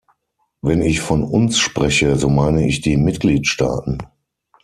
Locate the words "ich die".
2.67-2.97